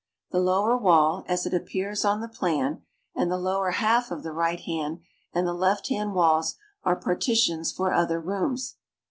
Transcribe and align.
The 0.31 0.39
lower 0.39 0.75
wall 0.75 1.23
(as 1.27 1.45
it 1.45 1.53
appears 1.53 2.03
on 2.03 2.21
the 2.21 2.31
])lan) 2.41 2.81
and 3.13 3.31
the 3.31 3.37
lower 3.37 3.69
half 3.69 4.09
of 4.09 4.23
the 4.23 4.31
right 4.31 4.59
hand 4.59 5.01
and 5.31 5.45
the 5.45 5.53
left 5.53 5.89
hand 5.89 6.15
walls 6.15 6.55
are 6.83 6.95
partitions 6.95 7.71
for 7.71 7.93
other 7.93 8.19
rooms. 8.19 8.77